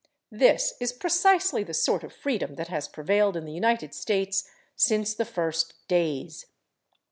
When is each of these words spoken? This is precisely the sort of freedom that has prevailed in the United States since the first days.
This 0.31 0.73
is 0.79 0.93
precisely 0.93 1.63
the 1.63 1.75
sort 1.75 2.03
of 2.03 2.11
freedom 2.11 2.55
that 2.55 2.69
has 2.69 2.87
prevailed 2.87 3.37
in 3.37 3.45
the 3.45 3.53
United 3.53 3.93
States 3.93 4.49
since 4.75 5.13
the 5.13 5.25
first 5.25 5.75
days. 5.87 6.47